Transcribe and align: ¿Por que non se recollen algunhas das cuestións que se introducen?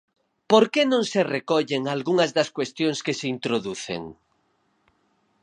¿Por 0.51 0.63
que 0.73 0.83
non 0.91 1.03
se 1.11 1.21
recollen 1.35 1.83
algunhas 1.85 2.31
das 2.37 2.49
cuestións 2.57 2.99
que 3.05 3.13
se 3.19 3.25
introducen? 3.35 4.01